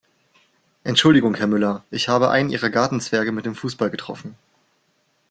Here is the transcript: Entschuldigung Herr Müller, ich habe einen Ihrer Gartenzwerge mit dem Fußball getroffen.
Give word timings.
Entschuldigung 0.83 1.35
Herr 1.35 1.45
Müller, 1.45 1.83
ich 1.91 2.09
habe 2.09 2.31
einen 2.31 2.49
Ihrer 2.49 2.71
Gartenzwerge 2.71 3.31
mit 3.31 3.45
dem 3.45 3.53
Fußball 3.53 3.91
getroffen. 3.91 4.33